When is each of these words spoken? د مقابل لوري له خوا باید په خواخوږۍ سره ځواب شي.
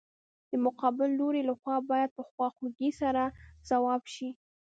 د 0.49 0.53
مقابل 0.65 1.09
لوري 1.19 1.41
له 1.49 1.53
خوا 1.59 1.77
باید 1.91 2.09
په 2.17 2.23
خواخوږۍ 2.31 2.91
سره 3.01 3.23
ځواب 3.69 4.01
شي. 4.13 4.29